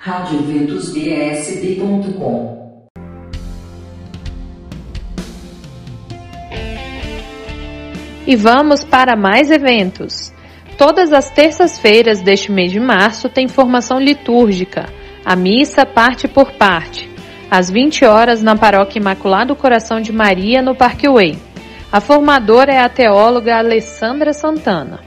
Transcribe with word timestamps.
radioventusbsb.com 0.00 2.56
E 8.24 8.36
vamos 8.36 8.84
para 8.84 9.16
mais 9.16 9.50
eventos. 9.50 10.32
Todas 10.78 11.12
as 11.12 11.32
terças-feiras 11.32 12.20
deste 12.20 12.52
mês 12.52 12.70
de 12.70 12.78
março 12.78 13.28
tem 13.28 13.48
formação 13.48 13.98
litúrgica, 13.98 14.86
a 15.24 15.34
missa 15.34 15.84
parte 15.84 16.28
por 16.28 16.52
parte, 16.52 17.10
às 17.50 17.68
20 17.68 18.04
horas 18.04 18.40
na 18.40 18.54
Paróquia 18.54 19.00
Imaculado 19.00 19.56
Coração 19.56 20.00
de 20.00 20.12
Maria, 20.12 20.62
no 20.62 20.76
Parque 20.76 21.08
Way. 21.08 21.36
A 21.90 22.00
formadora 22.00 22.72
é 22.72 22.78
a 22.78 22.88
teóloga 22.88 23.58
Alessandra 23.58 24.32
Santana. 24.32 25.00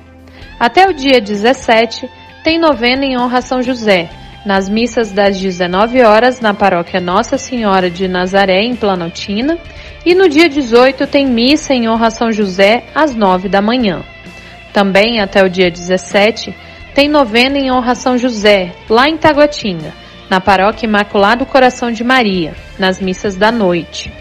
Até 0.60 0.89
o 0.89 0.94
dia 0.94 1.21
17 1.21 2.10
tem 2.44 2.60
novena 2.60 3.05
em 3.05 3.18
honra 3.18 3.38
a 3.38 3.42
São 3.42 3.62
José, 3.62 4.10
nas 4.46 4.68
missas 4.68 5.12
das 5.12 5.39
19 5.39 6.02
horas 6.02 6.39
na 6.39 6.54
paróquia 6.54 6.99
Nossa 6.99 7.38
Senhora 7.38 7.90
de 7.90 8.08
Nazaré, 8.08 8.63
em 8.63 8.76
Planaltina, 8.76 9.58
e 10.05 10.16
no 10.16 10.27
dia 10.27 10.49
18 10.49 11.05
tem 11.08 11.27
missa 11.27 11.73
em 11.73 11.88
honra 11.88 12.08
a 12.08 12.12
São 12.12 12.32
José, 12.32 12.84
às 12.94 13.16
9 13.16 13.48
da 13.48 13.62
manhã. 13.62 14.02
Também 14.73 15.20
até 15.20 15.44
o 15.44 15.49
dia 15.49 15.70
17 15.70 16.55
tem 16.94 17.08
novena 17.08 17.58
em 17.58 17.72
honra 17.72 17.91
a 17.91 17.96
São 17.96 18.18
José, 18.18 18.72
lá 18.90 19.08
em 19.08 19.16
Taguatinga, 19.16 19.94
na 20.30 20.41
paróquia 20.41 20.88
Imaculado 20.88 21.46
Coração 21.46 21.91
de 21.91 22.04
Maria, 22.04 22.54
nas 22.80 22.99
missas 22.99 23.35
da 23.35 23.52
noite. 23.52 24.12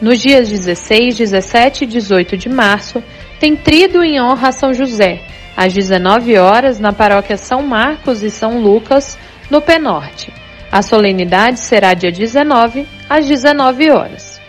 Nos 0.00 0.20
dias 0.20 0.48
16, 0.48 1.16
17 1.16 1.84
e 1.84 1.86
18 1.86 2.36
de 2.36 2.48
março 2.48 3.02
tem 3.40 3.56
trido 3.56 4.04
em 4.04 4.20
honra 4.20 4.48
a 4.48 4.52
São 4.52 4.72
José, 4.72 5.20
às 5.56 5.72
19 5.72 6.36
horas 6.38 6.78
na 6.78 6.92
paróquia 6.92 7.36
São 7.36 7.62
Marcos 7.62 8.22
e 8.22 8.30
São 8.30 8.60
Lucas, 8.60 9.18
no 9.50 9.60
Penorte. 9.60 10.32
A 10.70 10.82
solenidade 10.82 11.60
será 11.60 11.94
dia 11.94 12.10
19, 12.10 12.86
às 13.08 13.26
19 13.26 13.90
horas. 13.90 14.40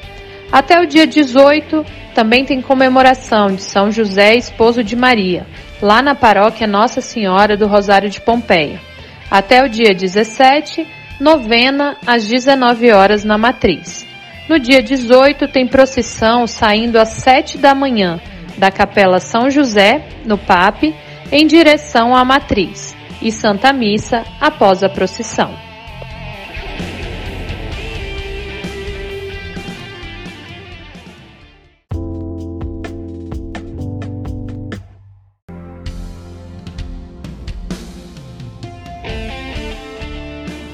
Até 0.51 0.79
o 0.79 0.87
dia 0.87 1.05
18, 1.05 1.85
também 2.13 2.45
tem 2.45 2.61
comemoração 2.61 3.47
de 3.47 3.61
São 3.61 3.91
José, 3.91 4.35
esposo 4.35 4.83
de 4.83 4.95
Maria, 4.95 5.45
lá 5.81 6.01
na 6.01 6.15
paróquia 6.15 6.65
Nossa 6.65 7.01
Senhora 7.01 7.57
do 7.57 7.67
Rosário 7.67 8.09
de 8.09 8.21
Pompeia. 8.21 8.79
Até 9.29 9.63
o 9.63 9.69
dia 9.69 9.93
17, 9.93 10.87
novena 11.19 11.97
às 12.05 12.27
19 12.27 12.91
horas 12.91 13.23
na 13.23 13.37
Matriz. 13.37 14.05
No 14.47 14.59
dia 14.59 14.81
18, 14.81 15.47
tem 15.47 15.67
procissão 15.67 16.47
saindo 16.47 16.97
às 16.97 17.09
7 17.09 17.57
da 17.57 17.75
manhã 17.75 18.19
da 18.57 18.71
Capela 18.71 19.19
São 19.19 19.49
José, 19.49 20.07
no 20.25 20.37
Pape, 20.37 20.95
em 21.31 21.45
direção 21.45 22.15
à 22.15 22.23
Matriz 22.23 22.95
e 23.25 23.31
Santa 23.31 23.73
Missa 23.73 24.23
após 24.39 24.83
a 24.83 24.87
procissão. 24.87 25.51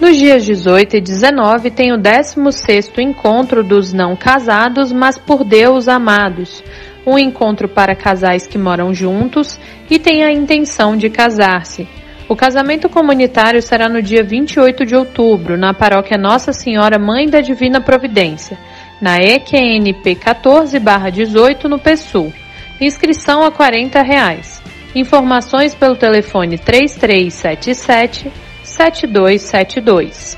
Nos 0.01 0.17
dias 0.17 0.43
18 0.43 0.97
e 0.97 0.99
19 0.99 1.71
tem 1.71 1.93
o 1.93 1.97
16º 1.97 2.99
encontro 2.99 3.63
dos 3.63 3.93
não 3.93 4.13
casados, 4.13 4.91
mas 4.91 5.17
por 5.17 5.45
Deus 5.45 5.87
amados, 5.87 6.61
um 7.07 7.17
encontro 7.17 7.69
para 7.69 7.95
casais 7.95 8.45
que 8.45 8.57
moram 8.57 8.93
juntos 8.93 9.57
e 9.89 9.97
têm 9.97 10.25
a 10.25 10.33
intenção 10.33 10.97
de 10.97 11.09
casar-se, 11.09 11.87
o 12.31 12.35
casamento 12.35 12.87
comunitário 12.87 13.61
será 13.61 13.89
no 13.89 14.01
dia 14.01 14.23
28 14.23 14.85
de 14.85 14.95
outubro, 14.95 15.57
na 15.57 15.73
paróquia 15.73 16.17
Nossa 16.17 16.53
Senhora 16.53 16.97
Mãe 16.97 17.29
da 17.29 17.41
Divina 17.41 17.81
Providência, 17.81 18.57
na 19.01 19.17
EQNP 19.17 20.15
14-18 20.15 21.65
no 21.65 21.77
PSUL. 21.77 22.31
Inscrição 22.79 23.43
a 23.43 23.51
40 23.51 24.01
reais. 24.01 24.63
Informações 24.95 25.75
pelo 25.75 25.97
telefone 25.97 26.57
3377 26.57 28.31
7272. 28.63 30.37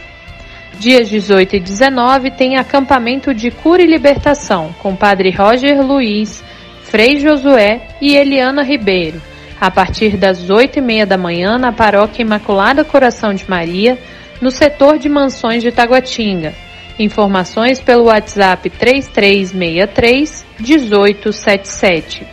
Dias 0.79 1.07
18 1.07 1.57
e 1.57 1.59
19 1.59 2.31
tem 2.31 2.57
acampamento 2.57 3.35
de 3.35 3.51
cura 3.51 3.83
e 3.83 3.85
libertação 3.85 4.73
com 4.81 4.95
Padre 4.95 5.29
Roger 5.29 5.79
Luiz, 5.85 6.43
Frei 6.85 7.19
Josué 7.19 7.89
e 8.01 8.15
Eliana 8.15 8.63
Ribeiro 8.63 9.21
a 9.63 9.71
partir 9.71 10.17
das 10.17 10.49
oito 10.49 10.79
e 10.79 10.81
meia 10.81 11.05
da 11.05 11.17
manhã 11.17 11.57
na 11.57 11.71
Paróquia 11.71 12.21
Imaculada 12.21 12.83
Coração 12.83 13.33
de 13.33 13.49
Maria, 13.49 13.97
no 14.41 14.51
setor 14.51 14.97
de 14.97 15.07
mansões 15.07 15.63
de 15.63 15.71
Taguatinga. 15.71 16.53
Informações 16.99 17.79
pelo 17.79 18.07
WhatsApp 18.07 18.69
3363 18.69 20.45
1877. 20.59 22.27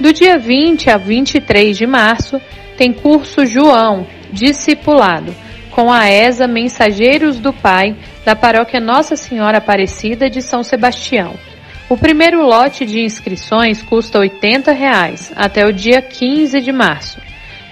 Do 0.00 0.10
dia 0.10 0.38
20 0.38 0.88
a 0.88 0.96
23 0.96 1.76
de 1.76 1.86
março, 1.86 2.40
tem 2.78 2.94
curso 2.94 3.44
João, 3.44 4.06
discipulado, 4.32 5.34
com 5.70 5.92
a 5.92 6.10
ESA 6.10 6.48
Mensageiros 6.48 7.38
do 7.38 7.52
Pai, 7.52 7.94
da 8.24 8.34
Paróquia 8.34 8.80
Nossa 8.80 9.16
Senhora 9.16 9.58
Aparecida 9.58 10.30
de 10.30 10.40
São 10.40 10.62
Sebastião. 10.62 11.34
O 11.88 11.96
primeiro 11.96 12.42
lote 12.42 12.84
de 12.84 13.00
inscrições 13.00 13.82
custa 13.82 14.18
80 14.18 14.72
reais, 14.72 15.32
até 15.34 15.64
o 15.64 15.72
dia 15.72 16.02
15 16.02 16.60
de 16.60 16.70
março 16.70 17.18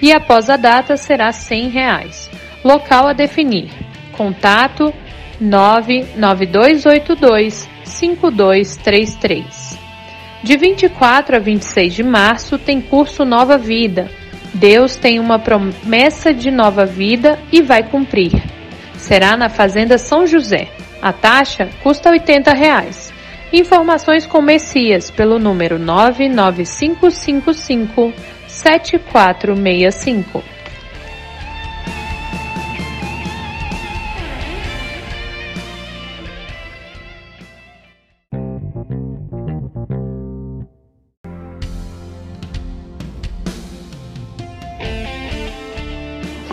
e 0.01 0.11
após 0.13 0.49
a 0.51 0.57
data 0.57 0.97
será 0.97 1.31
100 1.33 1.69
reais. 1.69 2.31
Local 2.65 3.09
a 3.09 3.13
definir. 3.13 3.69
Contato 4.13 4.95
99282 5.41 7.69
5233. 7.85 9.79
De 10.43 10.57
24 10.57 11.37
a 11.37 11.39
26 11.39 11.95
de 11.95 12.03
março 12.03 12.59
tem 12.59 12.81
curso 12.81 13.25
Nova 13.25 13.57
Vida. 13.59 14.11
Deus 14.55 14.97
tem 14.97 15.21
uma 15.21 15.39
promessa 15.39 16.33
de 16.33 16.51
nova 16.51 16.87
vida 16.87 17.39
e 17.53 17.61
vai 17.61 17.83
cumprir. 17.83 18.33
Será 18.97 19.37
na 19.37 19.51
Fazenda 19.51 19.99
São 19.99 20.27
José. 20.27 20.69
A 21.03 21.13
taxa 21.13 21.69
custa 21.83 22.09
80 22.11 22.55
reais. 22.55 23.13
Informações 23.53 24.27
com 24.27 24.43
Messias 24.43 25.09
pelo 25.11 25.39
número 25.39 25.79
99555 25.79 28.13
7465. 28.49 30.57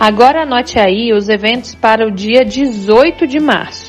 Agora 0.03 0.43
anote 0.43 0.77
aí 0.77 1.13
os 1.13 1.29
eventos 1.29 1.75
para 1.75 2.05
o 2.05 2.11
dia 2.11 2.43
18 2.43 3.25
de 3.25 3.39
março. 3.39 3.82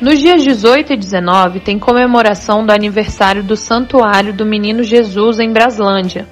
Nos 0.00 0.18
dias 0.18 0.42
18 0.42 0.94
e 0.94 0.96
19 0.96 1.60
tem 1.60 1.78
comemoração 1.78 2.64
do 2.64 2.72
aniversário 2.72 3.42
do 3.42 3.54
Santuário 3.54 4.32
do 4.32 4.46
Menino 4.46 4.82
Jesus 4.82 5.38
em 5.38 5.52
Braslândia. 5.52 6.26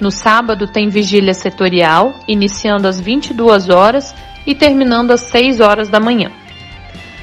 No 0.00 0.10
sábado 0.10 0.66
tem 0.66 0.88
vigília 0.88 1.34
setorial, 1.34 2.12
iniciando 2.26 2.88
às 2.88 2.98
22 2.98 3.68
horas 3.68 4.12
e 4.44 4.56
terminando 4.56 5.12
às 5.12 5.20
6 5.20 5.60
horas 5.60 5.88
da 5.88 6.00
manhã. 6.00 6.32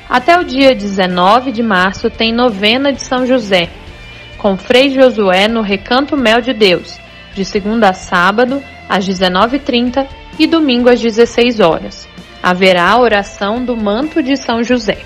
Até 0.09 0.39
o 0.39 0.45
dia 0.45 0.73
19 0.73 1.51
de 1.51 1.61
março 1.61 2.09
tem 2.09 2.31
novena 2.31 2.93
de 2.93 3.03
São 3.03 3.25
José, 3.25 3.69
com 4.39 4.57
Frei 4.57 4.89
Josué 4.89 5.47
no 5.47 5.61
Recanto 5.61 6.17
Mel 6.17 6.41
de 6.41 6.53
Deus, 6.53 6.97
de 7.35 7.45
segunda 7.45 7.89
a 7.89 7.93
sábado, 7.93 8.63
às 8.87 9.07
19h30 9.07 10.07
e 10.39 10.47
domingo 10.47 10.89
às 10.89 10.99
16 10.99 11.59
horas. 11.59 12.07
Haverá 12.41 12.89
a 12.89 12.99
oração 12.99 13.63
do 13.63 13.75
Manto 13.75 14.23
de 14.23 14.37
São 14.37 14.63
José. 14.63 14.97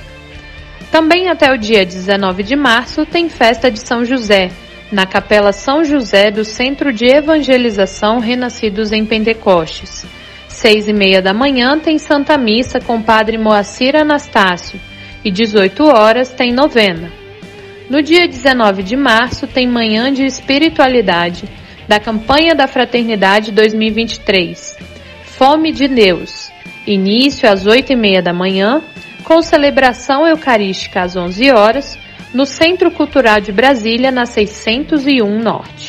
Também 0.92 1.30
até 1.30 1.52
o 1.52 1.58
dia 1.58 1.84
19 1.84 2.44
de 2.44 2.56
março 2.56 3.06
tem 3.06 3.28
festa 3.28 3.72
de 3.72 3.80
São 3.80 4.06
José, 4.06 4.52
na 4.92 5.08
Capela 5.08 5.52
São 5.52 5.84
José 5.84 6.30
do 6.30 6.46
Centro 6.46 6.94
de 6.94 7.06
Evangelização 7.06 8.20
Renascidos 8.20 8.92
em 8.92 9.04
Pentecostes. 9.04 10.06
Seis 10.48 10.88
e 10.88 10.94
meia 10.94 11.20
da 11.20 11.34
manhã 11.34 11.80
tem 11.80 11.98
Santa 11.98 12.38
Missa 12.38 12.80
com 12.80 13.02
Padre 13.02 13.40
Moacir 13.40 13.96
Anastácio 13.96 14.80
e 15.26 15.32
18 15.32 15.84
horas 15.86 16.30
tem 16.30 16.54
novena. 16.54 17.23
No 17.90 18.02
dia 18.02 18.28
19 18.28 18.82
de 18.82 18.96
março 18.96 19.46
tem 19.46 19.68
Manhã 19.68 20.12
de 20.12 20.24
Espiritualidade 20.24 21.44
da 21.88 22.00
Campanha 22.00 22.56
da 22.56 22.66
Fraternidade 22.66 23.52
2023. 23.52 24.78
Fome 25.24 25.72
de 25.72 25.90
Deus. 25.90 26.50
Início 26.88 27.50
às 27.50 27.66
8 27.66 27.92
e 27.92 27.96
meia 27.96 28.22
da 28.22 28.34
manhã, 28.34 28.82
com 29.24 29.42
celebração 29.42 30.26
eucarística 30.26 31.02
às 31.02 31.16
11 31.16 31.52
horas, 31.52 32.00
no 32.34 32.46
Centro 32.46 32.90
Cultural 32.90 33.42
de 33.42 33.52
Brasília, 33.52 34.12
na 34.12 34.26
601 34.26 35.40
Norte. 35.40 35.83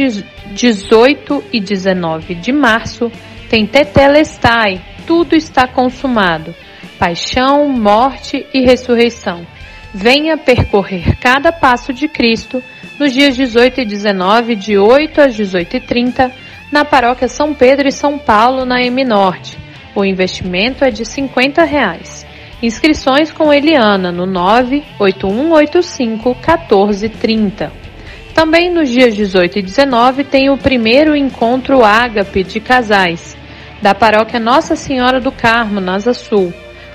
18 0.52 1.44
e 1.52 1.58
19 1.58 2.36
de 2.36 2.52
março, 2.52 3.10
tem 3.48 3.66
Tetelestai, 3.66 4.80
tudo 5.06 5.34
está 5.34 5.66
consumado. 5.66 6.54
Paixão, 6.98 7.68
morte 7.68 8.44
e 8.52 8.60
ressurreição. 8.60 9.46
Venha 9.94 10.36
percorrer 10.36 11.16
cada 11.18 11.50
passo 11.50 11.92
de 11.92 12.08
Cristo 12.08 12.62
nos 12.98 13.12
dias 13.12 13.36
18 13.36 13.80
e 13.80 13.86
19, 13.86 14.54
de 14.54 14.76
8 14.76 15.20
às 15.20 15.36
18h30, 15.36 16.30
na 16.70 16.84
paróquia 16.84 17.28
São 17.28 17.54
Pedro 17.54 17.88
e 17.88 17.92
São 17.92 18.18
Paulo, 18.18 18.66
na 18.66 18.82
M 18.82 19.04
Norte. 19.04 19.56
O 19.94 20.04
investimento 20.04 20.84
é 20.84 20.90
de 20.90 21.04
50 21.04 21.64
reais. 21.64 22.26
Inscrições 22.62 23.32
com 23.32 23.52
Eliana 23.52 24.12
no 24.12 24.26
98185 24.26 26.34
1430. 26.34 27.87
Também 28.34 28.70
nos 28.70 28.88
dias 28.88 29.14
18 29.14 29.58
e 29.58 29.62
19 29.62 30.24
tem 30.24 30.50
o 30.50 30.56
primeiro 30.56 31.16
encontro 31.16 31.84
ágape 31.84 32.44
de 32.44 32.60
casais 32.60 33.36
da 33.80 33.94
paróquia 33.94 34.40
Nossa 34.40 34.76
Senhora 34.76 35.20
do 35.20 35.30
Carmo, 35.30 35.80
na 35.80 35.94
Asa 35.94 36.12
Sul. 36.12 36.52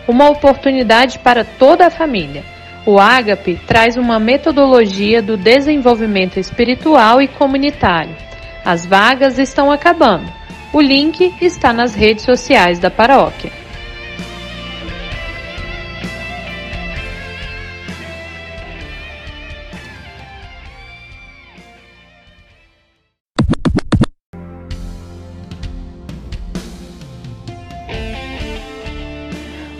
Uma 0.07 0.29
oportunidade 0.29 1.19
para 1.19 1.43
toda 1.43 1.87
a 1.87 1.91
família. 1.91 2.43
O 2.85 2.99
Ágape 2.99 3.57
traz 3.65 3.95
uma 3.95 4.19
metodologia 4.19 5.21
do 5.21 5.37
desenvolvimento 5.37 6.37
espiritual 6.37 7.21
e 7.21 7.27
comunitário. 7.29 8.13
As 8.65 8.85
vagas 8.85 9.39
estão 9.39 9.71
acabando. 9.71 10.29
O 10.73 10.81
link 10.81 11.33
está 11.41 11.71
nas 11.71 11.95
redes 11.95 12.25
sociais 12.25 12.79
da 12.79 12.91
paróquia. 12.91 13.62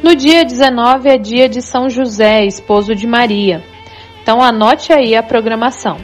No 0.04 0.18
dia 0.18 0.44
19 0.44 1.08
é 1.08 1.18
dia 1.18 1.48
de 1.48 1.62
São 1.62 1.90
José, 1.90 2.44
esposo 2.44 2.94
de 2.94 3.08
Maria. 3.08 3.64
Então 4.22 4.42
anote 4.42 4.92
aí 4.92 5.16
a 5.16 5.24
programação. 5.24 5.96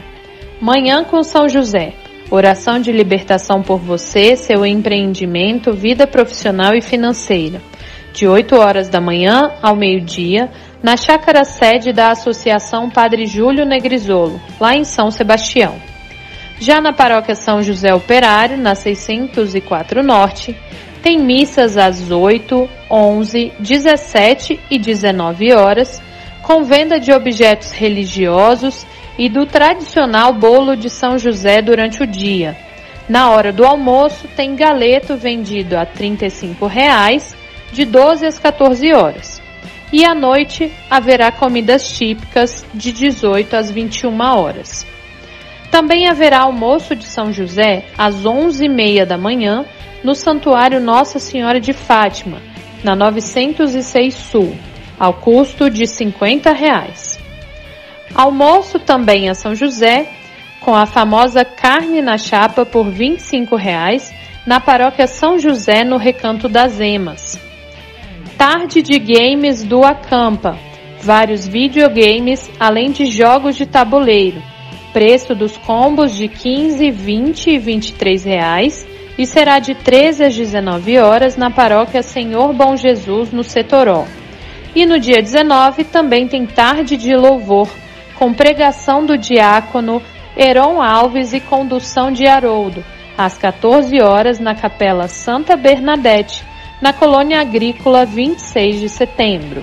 Manhã 0.58 1.04
com 1.04 1.22
São 1.22 1.46
José. 1.46 1.92
Oração 2.30 2.80
de 2.80 2.90
libertação 2.92 3.60
por 3.60 3.78
você, 3.78 4.36
seu 4.36 4.64
empreendimento, 4.64 5.74
vida 5.74 6.06
profissional 6.06 6.74
e 6.74 6.80
financeira. 6.80 7.60
De 8.14 8.26
8 8.26 8.56
horas 8.56 8.88
da 8.88 9.02
manhã 9.02 9.52
ao 9.60 9.76
meio-dia, 9.76 10.50
na 10.82 10.96
chácara 10.96 11.44
sede 11.44 11.92
da 11.92 12.10
Associação 12.10 12.88
Padre 12.88 13.26
Júlio 13.26 13.66
Negrisolo, 13.66 14.40
lá 14.58 14.74
em 14.74 14.82
São 14.82 15.10
Sebastião. 15.10 15.74
Já 16.58 16.80
na 16.80 16.94
paróquia 16.94 17.34
São 17.34 17.62
José 17.62 17.92
Operário, 17.92 18.56
na 18.56 18.74
604 18.74 20.02
Norte, 20.02 20.56
tem 21.02 21.18
missas 21.18 21.76
às 21.76 22.10
8, 22.10 22.68
11, 22.90 23.52
17 23.58 24.60
e 24.70 24.78
19 24.78 25.52
horas, 25.52 26.02
com 26.42 26.64
venda 26.64 27.00
de 27.00 27.12
objetos 27.12 27.70
religiosos 27.72 28.86
e 29.18 29.28
do 29.28 29.46
tradicional 29.46 30.32
bolo 30.32 30.76
de 30.76 30.88
São 30.88 31.18
José 31.18 31.60
durante 31.60 32.02
o 32.02 32.06
dia. 32.06 32.56
Na 33.08 33.30
hora 33.30 33.52
do 33.52 33.64
almoço, 33.64 34.28
tem 34.36 34.54
galeto 34.54 35.16
vendido 35.16 35.76
a 35.76 35.84
35 35.84 36.66
reais, 36.66 37.36
de 37.72 37.84
12 37.84 38.26
às 38.26 38.38
14 38.38 38.92
horas. 38.92 39.42
E 39.92 40.04
à 40.04 40.14
noite 40.14 40.72
haverá 40.88 41.32
comidas 41.32 41.96
típicas 41.96 42.64
de 42.72 42.92
18 42.92 43.56
às 43.56 43.70
21 43.70 44.20
horas. 44.20 44.86
Também 45.70 46.08
haverá 46.08 46.40
almoço 46.40 46.94
de 46.96 47.04
São 47.04 47.32
José 47.32 47.84
às 47.96 48.24
11h30 48.24 49.04
da 49.04 49.18
manhã 49.18 49.64
no 50.02 50.14
Santuário 50.14 50.80
Nossa 50.80 51.18
Senhora 51.18 51.60
de 51.60 51.72
Fátima, 51.72 52.40
na 52.82 52.96
906 52.96 54.14
Sul, 54.14 54.56
ao 54.98 55.14
custo 55.14 55.68
de 55.68 55.86
50 55.86 56.52
reais. 56.52 57.18
Almoço 58.14 58.78
também 58.78 59.28
a 59.28 59.34
São 59.34 59.54
José 59.54 60.08
com 60.60 60.74
a 60.74 60.86
famosa 60.86 61.44
carne 61.44 62.02
na 62.02 62.18
chapa 62.18 62.66
por 62.66 62.90
25 62.90 63.56
reais, 63.56 64.12
na 64.46 64.60
paróquia 64.60 65.06
São 65.06 65.38
José, 65.38 65.84
no 65.84 65.96
Recanto 65.96 66.48
das 66.48 66.80
Emas. 66.80 67.38
Tarde 68.36 68.82
de 68.82 68.98
games 68.98 69.62
do 69.62 69.84
Acampa, 69.84 70.58
vários 71.00 71.46
videogames, 71.46 72.50
além 72.58 72.90
de 72.90 73.06
jogos 73.06 73.56
de 73.56 73.66
tabuleiro. 73.66 74.42
Preço 74.92 75.34
dos 75.34 75.56
combos 75.56 76.14
de 76.14 76.26
15, 76.26 76.90
20 76.90 77.50
e 77.50 77.58
23 77.58 78.24
reais 78.24 78.89
e 79.20 79.26
será 79.26 79.58
de 79.58 79.74
13 79.74 80.24
às 80.24 80.34
19 80.34 80.98
horas 80.98 81.36
na 81.36 81.50
paróquia 81.50 82.02
Senhor 82.02 82.54
Bom 82.54 82.74
Jesus, 82.74 83.30
no 83.30 83.44
Setoró. 83.44 84.06
E 84.74 84.86
no 84.86 84.98
dia 84.98 85.20
19 85.20 85.84
também 85.84 86.26
tem 86.26 86.46
tarde 86.46 86.96
de 86.96 87.14
louvor, 87.14 87.68
com 88.14 88.32
pregação 88.32 89.04
do 89.04 89.18
diácono 89.18 90.00
Heron 90.34 90.80
Alves 90.80 91.34
e 91.34 91.40
condução 91.40 92.10
de 92.10 92.26
Haroldo, 92.26 92.82
às 93.18 93.36
14 93.36 94.00
horas 94.00 94.40
na 94.40 94.54
Capela 94.54 95.06
Santa 95.06 95.54
Bernadette, 95.54 96.42
na 96.80 96.94
Colônia 96.94 97.42
Agrícola 97.42 98.06
26 98.06 98.80
de 98.80 98.88
setembro. 98.88 99.62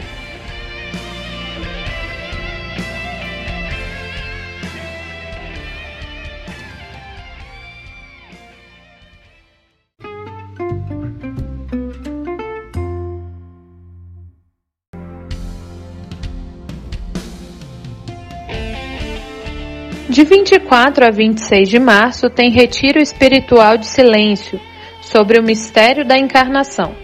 De 20.17 20.23
24 20.23 21.05
a 21.05 21.11
26 21.11 21.69
de 21.69 21.77
março 21.77 22.27
tem 22.27 22.49
Retiro 22.49 22.99
Espiritual 22.99 23.77
de 23.77 23.85
Silêncio 23.85 24.59
sobre 24.99 25.39
o 25.39 25.43
mistério 25.43 26.03
da 26.03 26.17
encarnação. 26.17 26.95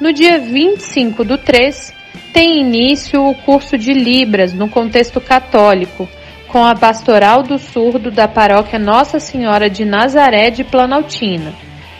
No 0.00 0.10
dia 0.10 0.38
25 0.38 1.22
do 1.22 1.36
3, 1.36 1.92
tem 2.32 2.62
início 2.62 3.22
o 3.22 3.34
curso 3.34 3.76
de 3.76 3.92
Libras 3.92 4.54
no 4.54 4.70
contexto 4.70 5.20
católico, 5.20 6.08
com 6.48 6.64
a 6.64 6.74
Pastoral 6.74 7.42
do 7.42 7.58
Surdo 7.58 8.10
da 8.10 8.26
Paróquia 8.26 8.78
Nossa 8.78 9.20
Senhora 9.20 9.68
de 9.68 9.84
Nazaré 9.84 10.48
de 10.48 10.64
Planaltina, 10.64 11.52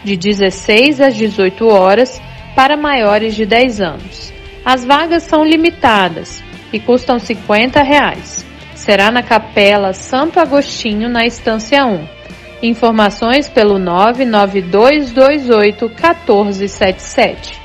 de 0.03 0.17
16 0.17 1.03
às 1.03 1.15
18 1.15 1.69
horas, 1.69 2.19
para 2.57 2.79
maiores 2.79 3.35
de 3.35 3.45
10 3.45 3.83
anos. 3.83 4.34
As 4.65 4.85
vagas 4.85 5.25
são 5.25 5.45
limitadas 5.45 6.43
e 6.73 6.81
custam 6.81 7.19
50 7.19 7.83
reais. 7.83 8.47
Será 8.75 9.11
na 9.11 9.23
Capela 9.23 9.93
Santo 9.93 10.41
Agostinho, 10.41 11.07
na 11.09 11.27
Estância 11.27 11.85
1. 11.85 12.07
Informações 12.63 13.49
pelo 13.49 13.79
99228 13.79 15.89
1477. 15.89 17.64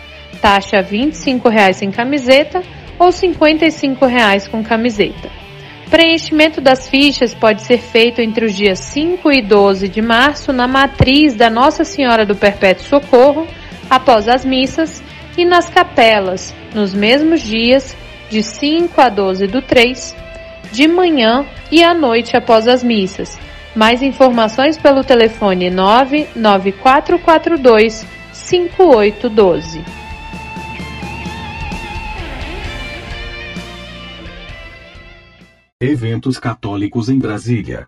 Taxa 0.42 0.78
R$ 0.78 0.84
25 0.84 1.50
em 1.84 1.92
camiseta 1.92 2.64
ou 2.98 3.08
R$ 3.08 3.12
55 3.12 4.00
com 4.50 4.64
camiseta. 4.64 5.30
Preenchimento 5.90 6.60
das 6.60 6.90
fichas 6.90 7.36
pode 7.36 7.62
ser 7.62 7.78
feito 7.78 8.22
entre 8.22 8.46
os 8.46 8.56
dias 8.56 8.80
5 8.80 9.32
e 9.32 9.42
12 9.44 9.88
de 9.88 10.02
março 10.02 10.52
na 10.52 10.68
matriz 10.68 11.36
da 11.36 11.52
Nossa 11.52 11.84
Senhora 11.84 12.26
do 12.26 12.36
Perpétuo 12.36 12.86
Socorro, 12.86 13.48
após 13.96 14.28
as 14.28 14.44
missas, 14.44 15.02
e 15.38 15.46
nas 15.46 15.70
capelas, 15.70 16.52
nos 16.74 16.92
mesmos 16.94 17.42
dias, 17.42 17.96
de 18.30 18.44
5 18.44 19.00
a 19.00 19.08
12 19.10 19.48
do 19.48 19.62
3, 19.62 20.14
de 20.72 20.88
manhã 20.88 21.46
e 21.72 21.84
à 21.84 21.94
noite 21.94 22.36
após 22.36 22.68
as 22.68 22.84
missas. 22.84 23.38
Mais 23.76 24.02
informações 24.02 24.76
pelo 24.78 25.04
telefone 25.04 25.70
99442 25.70 28.04
5812. 28.32 29.84
Eventos 35.82 36.40
católicos 36.40 37.10
em 37.10 37.20
Brasília. 37.20 37.86